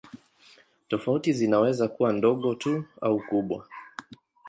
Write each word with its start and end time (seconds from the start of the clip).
Tofauti 0.87 1.33
zinaweza 1.33 1.87
kuwa 1.87 2.13
ndogo 2.13 2.55
tu 2.55 2.85
au 3.01 3.19
kubwa. 3.29 3.67